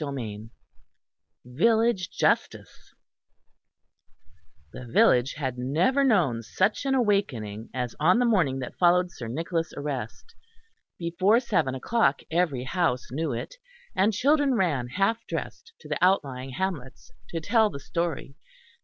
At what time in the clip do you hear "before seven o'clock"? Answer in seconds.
10.97-12.21